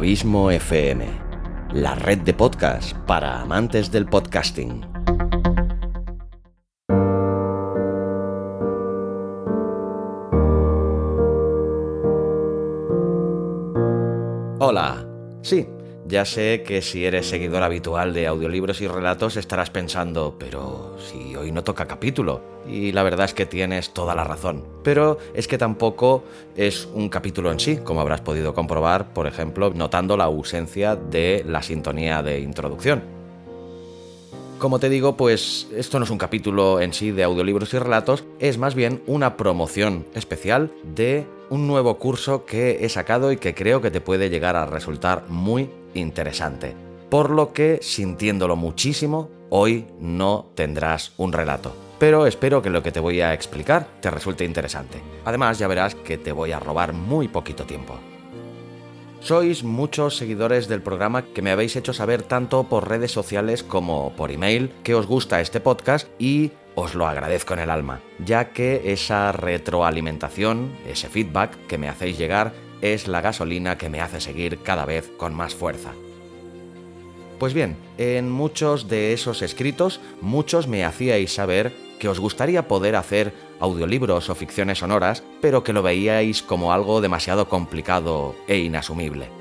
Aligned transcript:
Abismo 0.00 0.50
FM, 0.50 1.04
la 1.74 1.94
red 1.94 2.20
de 2.20 2.32
podcast 2.32 2.96
para 3.06 3.38
amantes 3.38 3.92
del 3.92 4.06
podcasting. 4.06 4.80
Hola, 14.58 15.06
sí, 15.42 15.68
ya 16.10 16.24
sé 16.24 16.64
que 16.66 16.82
si 16.82 17.06
eres 17.06 17.28
seguidor 17.28 17.62
habitual 17.62 18.12
de 18.12 18.26
audiolibros 18.26 18.80
y 18.80 18.88
relatos 18.88 19.36
estarás 19.36 19.70
pensando, 19.70 20.36
pero 20.38 20.96
si 20.98 21.36
hoy 21.36 21.52
no 21.52 21.62
toca 21.62 21.86
capítulo. 21.86 22.42
Y 22.68 22.92
la 22.92 23.04
verdad 23.04 23.26
es 23.26 23.34
que 23.34 23.46
tienes 23.46 23.94
toda 23.94 24.14
la 24.14 24.24
razón. 24.24 24.64
Pero 24.82 25.18
es 25.34 25.46
que 25.48 25.56
tampoco 25.56 26.24
es 26.56 26.88
un 26.92 27.08
capítulo 27.08 27.52
en 27.52 27.60
sí, 27.60 27.78
como 27.78 28.00
habrás 28.00 28.20
podido 28.20 28.52
comprobar, 28.52 29.14
por 29.14 29.26
ejemplo, 29.26 29.72
notando 29.74 30.16
la 30.16 30.24
ausencia 30.24 30.96
de 30.96 31.44
la 31.46 31.62
sintonía 31.62 32.22
de 32.22 32.40
introducción. 32.40 33.02
Como 34.58 34.78
te 34.78 34.90
digo, 34.90 35.16
pues 35.16 35.68
esto 35.74 35.98
no 35.98 36.04
es 36.04 36.10
un 36.10 36.18
capítulo 36.18 36.80
en 36.80 36.92
sí 36.92 37.12
de 37.12 37.22
audiolibros 37.22 37.72
y 37.72 37.78
relatos, 37.78 38.24
es 38.40 38.58
más 38.58 38.74
bien 38.74 39.00
una 39.06 39.38
promoción 39.38 40.04
especial 40.14 40.70
de 40.82 41.24
un 41.48 41.66
nuevo 41.66 41.98
curso 41.98 42.44
que 42.44 42.84
he 42.84 42.88
sacado 42.90 43.32
y 43.32 43.38
que 43.38 43.54
creo 43.54 43.80
que 43.80 43.90
te 43.90 44.02
puede 44.02 44.28
llegar 44.28 44.56
a 44.56 44.66
resultar 44.66 45.24
muy 45.28 45.70
interesante. 45.94 46.74
Por 47.08 47.30
lo 47.30 47.52
que, 47.52 47.80
sintiéndolo 47.82 48.56
muchísimo, 48.56 49.30
hoy 49.50 49.86
no 49.98 50.50
tendrás 50.54 51.12
un 51.16 51.32
relato. 51.32 51.74
Pero 51.98 52.26
espero 52.26 52.62
que 52.62 52.70
lo 52.70 52.82
que 52.82 52.92
te 52.92 53.00
voy 53.00 53.20
a 53.20 53.34
explicar 53.34 53.86
te 54.00 54.10
resulte 54.10 54.44
interesante. 54.44 55.02
Además, 55.24 55.58
ya 55.58 55.68
verás 55.68 55.94
que 55.94 56.16
te 56.16 56.32
voy 56.32 56.52
a 56.52 56.60
robar 56.60 56.92
muy 56.92 57.28
poquito 57.28 57.64
tiempo. 57.64 57.98
Sois 59.20 59.64
muchos 59.64 60.16
seguidores 60.16 60.66
del 60.66 60.80
programa 60.80 61.26
que 61.26 61.42
me 61.42 61.50
habéis 61.50 61.76
hecho 61.76 61.92
saber 61.92 62.22
tanto 62.22 62.64
por 62.64 62.88
redes 62.88 63.12
sociales 63.12 63.62
como 63.62 64.14
por 64.16 64.30
email 64.30 64.72
que 64.82 64.94
os 64.94 65.06
gusta 65.06 65.42
este 65.42 65.60
podcast 65.60 66.08
y 66.18 66.52
os 66.74 66.94
lo 66.94 67.06
agradezco 67.06 67.52
en 67.52 67.60
el 67.60 67.70
alma, 67.70 68.00
ya 68.24 68.50
que 68.52 68.92
esa 68.92 69.30
retroalimentación, 69.32 70.72
ese 70.88 71.10
feedback 71.10 71.66
que 71.66 71.76
me 71.76 71.90
hacéis 71.90 72.16
llegar 72.16 72.54
es 72.82 73.08
la 73.08 73.20
gasolina 73.20 73.78
que 73.78 73.88
me 73.88 74.00
hace 74.00 74.20
seguir 74.20 74.58
cada 74.62 74.84
vez 74.84 75.10
con 75.16 75.34
más 75.34 75.54
fuerza. 75.54 75.92
Pues 77.38 77.54
bien, 77.54 77.76
en 77.96 78.30
muchos 78.30 78.88
de 78.88 79.12
esos 79.14 79.40
escritos, 79.40 80.00
muchos 80.20 80.68
me 80.68 80.84
hacíais 80.84 81.32
saber 81.32 81.72
que 81.98 82.08
os 82.08 82.20
gustaría 82.20 82.68
poder 82.68 82.96
hacer 82.96 83.32
audiolibros 83.60 84.28
o 84.28 84.34
ficciones 84.34 84.78
sonoras, 84.78 85.22
pero 85.40 85.62
que 85.62 85.72
lo 85.72 85.82
veíais 85.82 86.42
como 86.42 86.72
algo 86.72 87.00
demasiado 87.00 87.48
complicado 87.48 88.34
e 88.46 88.58
inasumible. 88.58 89.39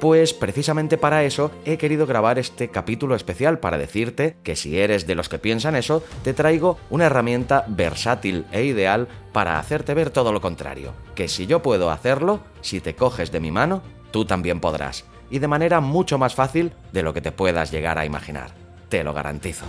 Pues 0.00 0.32
precisamente 0.32 0.96
para 0.96 1.24
eso 1.24 1.50
he 1.64 1.76
querido 1.76 2.06
grabar 2.06 2.38
este 2.38 2.68
capítulo 2.68 3.16
especial 3.16 3.58
para 3.58 3.78
decirte 3.78 4.36
que 4.44 4.54
si 4.54 4.78
eres 4.78 5.08
de 5.08 5.16
los 5.16 5.28
que 5.28 5.40
piensan 5.40 5.74
eso, 5.74 6.04
te 6.22 6.34
traigo 6.34 6.78
una 6.88 7.06
herramienta 7.06 7.64
versátil 7.66 8.46
e 8.52 8.62
ideal 8.62 9.08
para 9.32 9.58
hacerte 9.58 9.94
ver 9.94 10.10
todo 10.10 10.32
lo 10.32 10.40
contrario. 10.40 10.92
Que 11.16 11.26
si 11.26 11.48
yo 11.48 11.62
puedo 11.62 11.90
hacerlo, 11.90 12.40
si 12.60 12.80
te 12.80 12.94
coges 12.94 13.32
de 13.32 13.40
mi 13.40 13.50
mano, 13.50 13.82
tú 14.12 14.24
también 14.24 14.60
podrás. 14.60 15.04
Y 15.30 15.40
de 15.40 15.48
manera 15.48 15.80
mucho 15.80 16.16
más 16.16 16.36
fácil 16.36 16.72
de 16.92 17.02
lo 17.02 17.12
que 17.12 17.20
te 17.20 17.32
puedas 17.32 17.72
llegar 17.72 17.98
a 17.98 18.04
imaginar. 18.04 18.52
Te 18.88 19.02
lo 19.02 19.12
garantizo. 19.12 19.66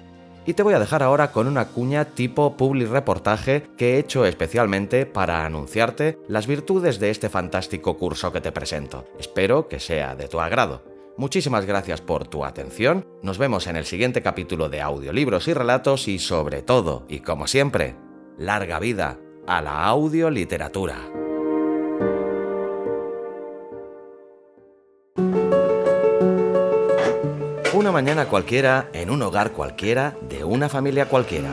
Y 0.47 0.55
te 0.55 0.63
voy 0.63 0.73
a 0.73 0.79
dejar 0.79 1.03
ahora 1.03 1.33
con 1.33 1.47
una 1.47 1.67
cuña 1.67 2.07
tipo 2.07 2.57
public 2.57 2.89
reportaje 2.89 3.65
que 3.77 3.95
he 3.95 3.99
hecho 3.99 4.25
especialmente 4.25 5.05
para 5.05 5.45
anunciarte 5.45 6.19
las 6.27 6.47
virtudes 6.47 6.99
de 6.99 7.11
este 7.11 7.29
fantástico 7.29 7.99
curso 7.99 8.33
que 8.33 8.41
te 8.41 8.53
presento. 8.53 9.05
Espero 9.19 9.69
que 9.69 9.81
sea 9.81 10.15
de 10.15 10.29
tu 10.29 10.41
agrado. 10.41 10.85
Muchísimas 11.19 11.67
gracias 11.67 12.01
por 12.01 12.29
tu 12.29 12.45
atención. 12.45 13.05
Nos 13.23 13.37
vemos 13.37 13.67
en 13.67 13.77
el 13.77 13.85
siguiente 13.85 14.23
capítulo 14.23 14.69
de 14.69 14.81
audiolibros 14.81 15.49
y 15.49 15.53
relatos 15.53 16.07
y 16.07 16.21
sobre 16.21 16.63
todo, 16.63 17.05
y 17.09 17.21
como 17.21 17.47
siempre, 17.49 17.97
larga 18.39 18.79
vida 18.79 19.19
a 19.47 19.61
la 19.61 19.85
audioliteratura. 19.85 20.97
Una 27.75 27.93
mañana 27.93 28.27
cualquiera, 28.27 28.89
en 28.93 29.11
un 29.11 29.23
hogar 29.23 29.53
cualquiera, 29.53 30.17
de 30.29 30.45
una 30.45 30.69
familia 30.69 31.07
cualquiera. 31.07 31.51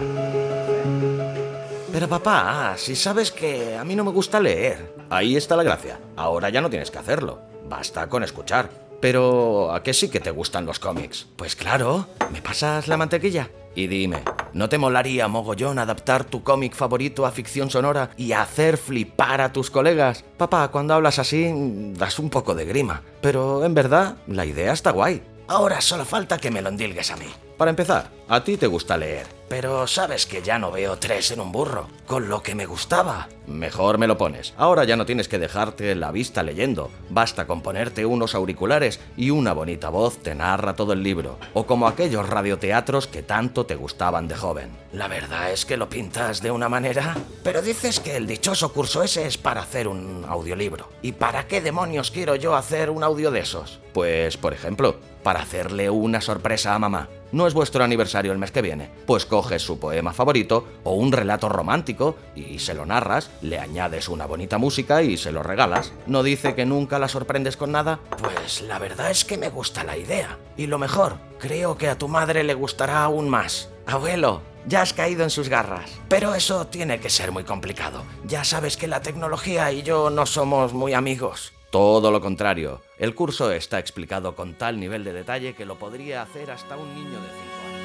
Pero 1.91 2.07
papá, 2.09 2.73
si 2.78 2.96
sabes 2.96 3.31
que 3.31 3.75
a 3.75 3.84
mí 3.84 3.96
no 3.96 4.03
me 4.03 4.12
gusta 4.12 4.40
leer. 4.40 4.94
Ahí 5.09 5.35
está 5.35 5.56
la 5.56 5.63
gracia. 5.63 6.00
Ahora 6.16 6.50
ya 6.50 6.62
no 6.62 6.69
tienes 6.69 6.91
que 6.91 6.97
hacerlo. 6.97 7.40
Basta 7.69 8.07
con 8.09 8.23
escuchar. 8.23 8.69
Pero, 9.00 9.72
¿a 9.72 9.84
qué 9.84 9.94
sí 9.94 10.09
que 10.09 10.19
te 10.19 10.31
gustan 10.31 10.66
los 10.66 10.79
cómics? 10.79 11.28
Pues 11.35 11.56
claro, 11.56 12.07
¿me 12.31 12.41
pasas 12.41 12.88
la 12.88 12.97
mantequilla? 12.97 13.50
Y 13.75 13.88
dime, 13.88 14.23
¿no 14.56 14.70
te 14.70 14.78
molaría 14.78 15.28
mogollón 15.28 15.78
adaptar 15.80 16.24
tu 16.24 16.42
cómic 16.42 16.74
favorito 16.74 17.26
a 17.26 17.32
ficción 17.32 17.70
sonora 17.70 18.10
y 18.16 18.32
hacer 18.32 18.78
flipar 18.78 19.42
a 19.42 19.52
tus 19.52 19.70
colegas? 19.70 20.24
Papá, 20.38 20.70
cuando 20.70 20.94
hablas 20.94 21.20
así, 21.20 21.52
das 21.94 22.18
un 22.20 22.30
poco 22.30 22.56
de 22.56 22.66
grima. 22.66 23.02
Pero 23.22 23.66
en 23.66 23.74
verdad, 23.74 24.16
la 24.28 24.46
idea 24.46 24.72
está 24.72 24.92
guay. 24.92 25.22
Ahora 25.48 25.82
solo 25.82 26.06
falta 26.06 26.38
que 26.38 26.52
me 26.52 26.62
lo 26.62 26.70
endilgues 26.70 27.12
a 27.12 27.18
mí. 27.18 27.28
Para 27.58 27.70
empezar, 27.70 28.12
a 28.28 28.44
ti 28.44 28.58
te 28.58 28.68
gusta 28.68 28.98
leer. 28.98 29.28
Pero 29.48 29.86
sabes 29.86 30.26
que 30.26 30.42
ya 30.42 30.58
no 30.58 30.72
veo 30.72 30.98
tres 30.98 31.32
en 31.32 31.40
un 31.40 31.52
burro, 31.52 31.88
con 32.08 32.28
lo 32.28 32.42
que 32.42 32.56
me 32.56 32.66
gustaba. 32.66 33.30
Mejor 33.46 34.00
me 34.00 34.08
lo 34.08 34.18
pones. 34.18 34.54
Ahora 34.58 34.84
ya 34.84 34.98
no 34.98 35.06
tienes 35.06 35.28
que 35.28 35.38
dejarte 35.38 35.94
la 35.94 36.12
vista 36.12 36.42
leyendo. 36.42 36.90
Basta 37.10 37.46
con 37.46 37.62
ponerte 37.62 38.06
unos 38.06 38.34
auriculares 38.34 39.00
y 39.16 39.30
una 39.30 39.54
bonita 39.54 39.90
voz 39.90 40.18
te 40.18 40.34
narra 40.34 40.74
todo 40.74 40.94
el 40.94 41.04
libro. 41.04 41.38
O 41.53 41.66
como 41.68 41.88
aquellos 41.88 42.28
radioteatros 42.28 43.08
que 43.08 43.22
tanto 43.22 43.68
te 43.68 43.76
gustaban 43.76 44.28
de 44.28 44.35
joven. 44.35 44.72
La 44.91 45.08
verdad 45.08 45.52
es 45.52 45.66
que 45.66 45.78
lo 45.78 45.90
pintas 45.90 46.41
de 46.41 46.50
una 46.52 46.68
manera... 46.68 47.16
Pero 47.44 47.62
dices 47.62 48.00
que 48.00 48.18
el 48.18 48.26
dichoso 48.26 48.74
curso 48.74 49.03
ese 49.03 49.28
es 49.28 49.38
para 49.38 49.62
hacer 49.62 49.88
un 49.88 50.26
audiolibro. 50.28 50.90
¿Y 51.03 51.12
para 51.12 51.47
qué 51.47 51.62
demonios 51.62 52.09
quiero 52.09 52.35
yo 52.35 52.56
hacer 52.56 52.90
un 52.90 53.03
audio 53.03 53.29
de 53.29 53.41
esos? 53.41 53.79
Pues, 53.94 54.38
por 54.38 54.53
ejemplo, 54.53 54.96
para 55.22 55.41
hacerle 55.41 55.90
una 55.90 56.20
sorpresa 56.20 56.74
a 56.74 56.79
mamá. 56.79 57.09
No 57.35 57.47
es 57.47 57.53
vuestro 57.53 57.84
aniversario 57.84 58.32
el 58.32 58.37
mes 58.37 58.52
que 58.52 58.61
viene. 58.61 58.90
Pues 59.05 59.26
coges 59.26 59.61
su 59.61 59.78
poema 59.78 60.14
favorito 60.14 60.70
o 60.85 60.93
un 60.93 61.11
relato 61.11 61.49
romántico 61.49 62.16
y 62.34 62.59
se 62.59 62.73
lo 62.73 62.85
narras, 62.85 63.29
le 63.41 63.59
añades 63.59 64.08
una 64.08 64.26
bonita 64.26 64.58
música 64.58 65.03
y 65.03 65.17
se 65.17 65.34
lo 65.34 65.43
regalas. 65.43 65.91
¿No 66.08 66.23
dice 66.23 66.55
que 66.55 66.66
nunca 66.66 66.97
la 66.97 67.09
sorprendes 67.09 67.58
con 67.58 67.73
nada? 67.73 67.99
Pues 68.22 68.61
la 68.61 68.79
verdad 68.79 69.11
es 69.11 69.26
que 69.26 69.37
me 69.37 69.49
gusta 69.49 69.84
la 69.84 69.97
idea. 69.97 70.40
Y 70.55 70.67
lo 70.67 70.79
mejor, 70.79 71.17
creo 71.37 71.78
que 71.78 71.90
a 71.90 71.97
tu 71.97 72.08
madre 72.08 72.41
le 72.46 72.53
gustará 72.53 73.03
aún 73.03 73.28
más. 73.28 73.67
Abuelo, 73.85 74.41
ya 74.66 74.81
has 74.81 74.93
caído 74.93 75.26
en 75.26 75.29
sus 75.29 75.49
garras. 75.49 75.91
Pero 76.08 76.35
eso 76.35 76.67
tiene 76.67 77.02
que 77.02 77.09
ser 77.09 77.34
muy 77.34 77.43
complicado. 77.43 78.05
Ya 78.23 78.46
sabes 78.46 78.78
que 78.78 78.88
la 78.88 79.02
tecnología 79.02 79.73
y 79.73 79.84
yo 79.84 80.09
no 80.09 80.26
somos 80.26 80.72
muy 80.72 80.93
amigos. 80.93 81.54
Todo 81.70 82.12
lo 82.12 82.22
contrario, 82.22 82.82
el 82.97 83.16
curso 83.16 83.52
está 83.52 83.79
explicado 83.79 84.35
con 84.35 84.53
tal 84.53 84.79
nivel 84.79 85.03
de 85.03 85.14
detalle 85.14 85.53
que 85.53 85.66
lo 85.66 85.76
podría 85.76 86.22
hacer 86.22 86.52
hasta 86.52 86.78
un 86.78 86.94
niño 86.96 87.20
de 87.20 87.28
5 87.28 87.40
años. 87.67 87.76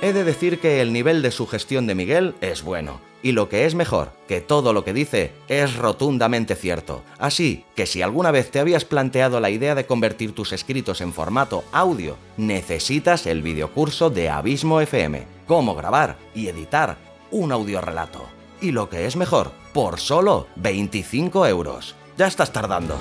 He 0.00 0.12
de 0.12 0.24
decir 0.24 0.60
que 0.60 0.80
el 0.80 0.92
nivel 0.92 1.22
de 1.22 1.32
sugestión 1.32 1.86
de 1.86 1.94
Miguel 1.94 2.34
es 2.40 2.62
bueno, 2.62 3.00
y 3.20 3.32
lo 3.32 3.48
que 3.48 3.66
es 3.66 3.74
mejor, 3.74 4.12
que 4.28 4.40
todo 4.40 4.72
lo 4.72 4.84
que 4.84 4.92
dice 4.92 5.32
es 5.48 5.74
rotundamente 5.76 6.54
cierto. 6.54 7.02
Así 7.18 7.64
que 7.74 7.86
si 7.86 8.00
alguna 8.00 8.30
vez 8.30 8.50
te 8.50 8.60
habías 8.60 8.84
planteado 8.84 9.40
la 9.40 9.50
idea 9.50 9.74
de 9.74 9.86
convertir 9.86 10.34
tus 10.34 10.52
escritos 10.52 11.00
en 11.00 11.12
formato 11.12 11.64
audio, 11.72 12.16
necesitas 12.36 13.26
el 13.26 13.42
videocurso 13.42 14.08
de 14.08 14.30
Abismo 14.30 14.80
FM, 14.80 15.26
cómo 15.46 15.74
grabar 15.74 16.16
y 16.34 16.46
editar 16.46 16.96
un 17.32 17.50
audiorelato. 17.50 18.24
Y 18.60 18.70
lo 18.70 18.88
que 18.88 19.06
es 19.06 19.16
mejor, 19.16 19.50
por 19.72 19.98
solo 19.98 20.46
25 20.56 21.46
euros. 21.46 21.94
Ya 22.18 22.26
estás 22.26 22.50
tardando. 22.50 22.98